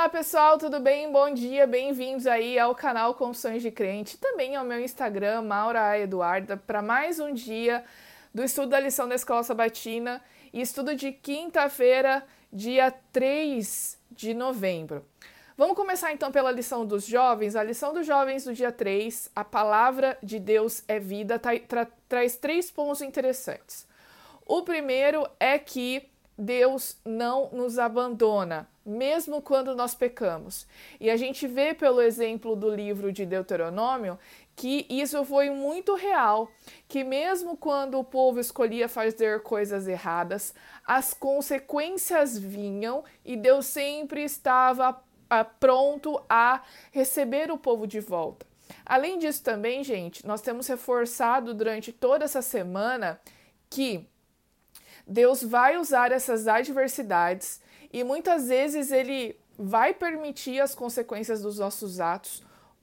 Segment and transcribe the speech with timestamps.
[0.00, 1.12] Olá pessoal, tudo bem?
[1.12, 6.56] Bom dia, bem-vindos aí ao canal Confissões de Crente, também ao meu Instagram, Maura Eduarda,
[6.56, 7.84] para mais um dia
[8.32, 10.22] do estudo da lição da Escola Sabatina
[10.54, 15.04] e estudo de quinta-feira, dia 3 de novembro.
[15.54, 17.54] Vamos começar então pela lição dos jovens.
[17.54, 21.86] A lição dos jovens do dia 3, a palavra de Deus é vida, tra tra
[22.08, 23.86] traz três pontos interessantes.
[24.46, 26.09] O primeiro é que
[26.40, 30.66] Deus não nos abandona, mesmo quando nós pecamos.
[30.98, 34.18] E a gente vê pelo exemplo do livro de Deuteronômio
[34.56, 36.50] que isso foi muito real,
[36.88, 40.54] que mesmo quando o povo escolhia fazer coisas erradas,
[40.86, 48.46] as consequências vinham e Deus sempre estava ah, pronto a receber o povo de volta.
[48.84, 53.20] Além disso também, gente, nós temos reforçado durante toda essa semana
[53.68, 54.09] que
[55.06, 57.60] Deus vai usar essas adversidades
[57.92, 62.42] e muitas vezes ele vai permitir as consequências dos nossos atos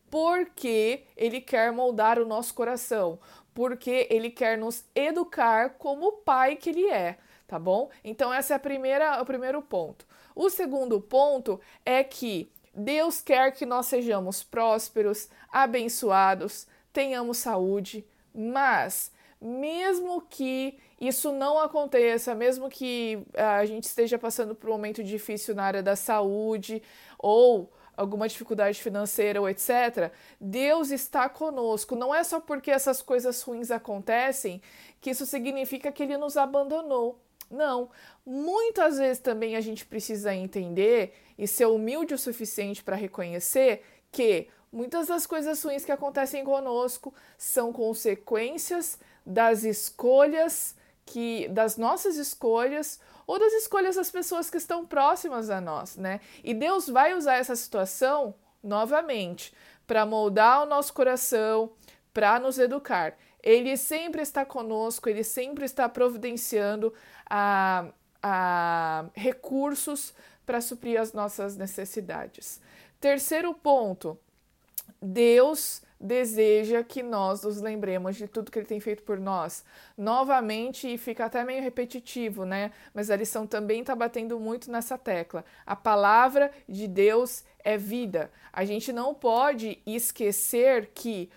[0.09, 3.19] porque ele quer moldar o nosso coração,
[3.53, 7.89] porque ele quer nos educar como o pai que ele é, tá bom?
[8.03, 10.05] Então essa é a primeira, o primeiro ponto.
[10.35, 19.11] O segundo ponto é que Deus quer que nós sejamos prósperos, abençoados, tenhamos saúde, mas
[19.41, 25.03] mesmo que isso não aconteça, mesmo que ah, a gente esteja passando por um momento
[25.03, 26.81] difícil na área da saúde
[27.19, 31.95] ou alguma dificuldade financeira ou etc., Deus está conosco.
[31.95, 34.61] Não é só porque essas coisas ruins acontecem
[35.01, 37.19] que isso significa que Ele nos abandonou.
[37.49, 37.89] Não.
[38.25, 44.47] Muitas vezes também a gente precisa entender e ser humilde o suficiente para reconhecer que
[44.71, 50.75] muitas das coisas ruins que acontecem conosco são consequências das escolhas
[51.05, 56.21] que das nossas escolhas ou das escolhas das pessoas que estão próximas a nós, né?
[56.43, 59.53] E Deus vai usar essa situação novamente
[59.85, 61.71] para moldar o nosso coração,
[62.13, 63.17] para nos educar.
[63.43, 66.93] Ele sempre está conosco, ele sempre está providenciando
[67.29, 67.87] a,
[68.23, 70.13] a recursos
[70.45, 72.61] para suprir as nossas necessidades.
[72.99, 74.17] Terceiro ponto,
[75.01, 79.63] Deus deseja que nós nos lembremos de tudo que ele tem feito por nós.
[79.97, 82.71] Novamente, e fica até meio repetitivo, né?
[82.93, 85.43] Mas a lição também está batendo muito nessa tecla.
[85.65, 88.31] A palavra de Deus é vida.
[88.53, 91.29] A gente não pode esquecer que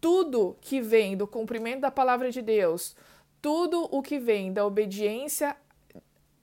[0.00, 2.94] tudo que vem do cumprimento da palavra de Deus,
[3.42, 5.56] tudo o que vem da obediência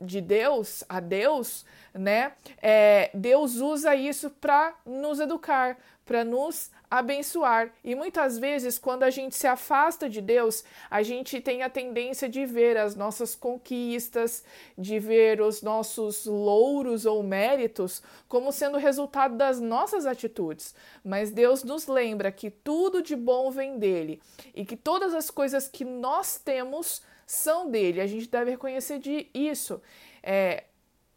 [0.06, 2.34] de Deus a Deus, né?
[2.62, 7.74] É, Deus usa isso para nos educar, para nos abençoar.
[7.84, 12.30] E muitas vezes, quando a gente se afasta de Deus, a gente tem a tendência
[12.30, 14.44] de ver as nossas conquistas,
[14.78, 20.76] de ver os nossos louros ou méritos como sendo resultado das nossas atitudes.
[21.04, 24.22] Mas Deus nos lembra que tudo de bom vem dele
[24.54, 27.02] e que todas as coisas que nós temos
[27.34, 28.02] são dele.
[28.02, 29.82] A gente deve reconhecer de isso.
[30.22, 30.66] É,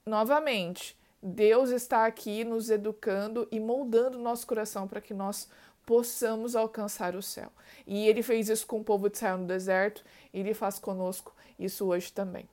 [0.04, 5.48] novamente, Deus está aqui nos educando e moldando nosso coração para que nós
[5.84, 7.50] possamos alcançar o céu.
[7.86, 11.34] E ele fez isso com o povo de Israel no deserto, e ele faz conosco
[11.58, 12.48] isso hoje também.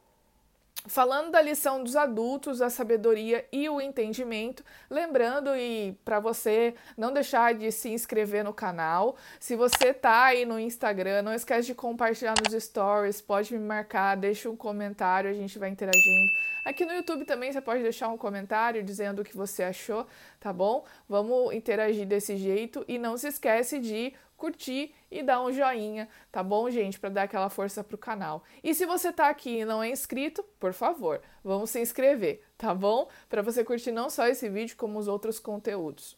[0.86, 7.14] Falando da lição dos adultos, a sabedoria e o entendimento, lembrando e para você não
[7.14, 9.16] deixar de se inscrever no canal.
[9.40, 14.18] Se você tá aí no Instagram, não esquece de compartilhar nos stories, pode me marcar,
[14.18, 16.32] deixa um comentário, a gente vai interagindo.
[16.64, 20.08] Aqui no YouTube também você pode deixar um comentário dizendo o que você achou,
[20.40, 20.86] tá bom?
[21.10, 26.44] Vamos interagir desse jeito e não se esquece de curtir e dar um joinha, tá
[26.44, 28.44] bom, gente, para dar aquela força pro canal.
[28.64, 32.74] E se você tá aqui e não é inscrito, por favor, vamos se inscrever, tá
[32.74, 33.08] bom?
[33.30, 36.18] Para você curtir não só esse vídeo como os outros conteúdos.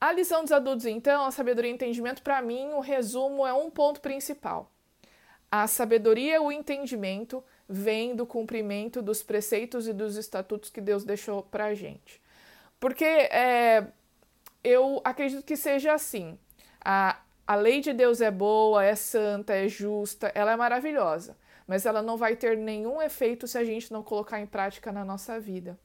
[0.00, 3.68] A lição dos adultos, então, a sabedoria e entendimento, para mim, o resumo é um
[3.68, 4.70] ponto principal.
[5.50, 11.04] A sabedoria e o entendimento vem do cumprimento dos preceitos e dos estatutos que Deus
[11.04, 12.20] deixou para a gente.
[12.78, 13.86] Porque é,
[14.62, 16.38] eu acredito que seja assim.
[16.84, 21.36] A, a lei de Deus é boa, é santa, é justa, ela é maravilhosa,
[21.66, 25.04] mas ela não vai ter nenhum efeito se a gente não colocar em prática na
[25.04, 25.78] nossa vida.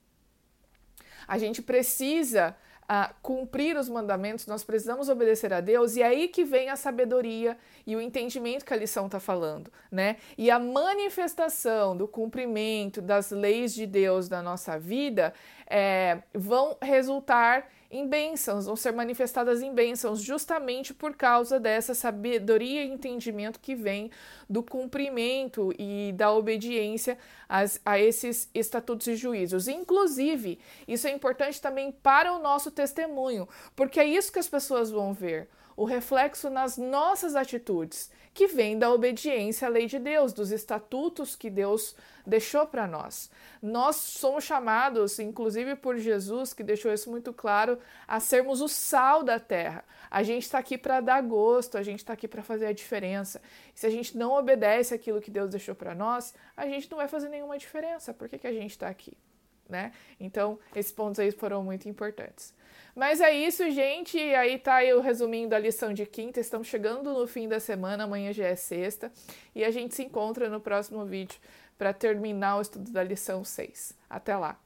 [1.27, 2.55] A gente precisa
[2.87, 6.75] a cumprir os mandamentos, nós precisamos obedecer a Deus, e é aí que vem a
[6.75, 10.17] sabedoria e o entendimento que a lição está falando, né?
[10.37, 15.33] E a manifestação do cumprimento das leis de Deus na nossa vida
[15.67, 22.83] é, vão resultar em bênçãos, vão ser manifestadas em bênçãos, justamente por causa dessa sabedoria
[22.83, 24.09] e entendimento que vem
[24.49, 29.67] do cumprimento e da obediência as, a esses estatutos e juízos.
[29.67, 30.57] Inclusive,
[30.87, 35.13] isso é importante também para o nosso testemunho, porque é isso que as pessoas vão
[35.13, 40.51] ver o reflexo nas nossas atitudes, que vem da obediência à lei de Deus, dos
[40.51, 43.29] estatutos que Deus deixou para nós.
[43.61, 47.77] Nós somos chamados, inclusive por Jesus, que deixou isso muito claro,
[48.07, 49.85] a sermos o sal da terra.
[50.09, 53.41] A gente está aqui para dar gosto, a gente está aqui para fazer a diferença.
[53.75, 57.07] Se a gente não obedece aquilo que Deus deixou para nós, a gente não vai
[57.07, 58.13] fazer nenhuma diferença.
[58.13, 59.15] Por que, que a gente está aqui?
[59.69, 59.91] Né?
[60.19, 62.53] Então, esses pontos aí foram muito importantes.
[62.95, 64.17] Mas é isso, gente.
[64.19, 66.39] Aí tá eu resumindo a lição de quinta.
[66.39, 69.11] Estamos chegando no fim da semana, amanhã já é sexta.
[69.55, 71.39] E a gente se encontra no próximo vídeo
[71.77, 73.97] para terminar o estudo da lição 6.
[74.09, 74.59] Até lá!